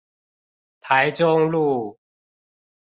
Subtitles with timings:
[0.79, 1.99] 台中路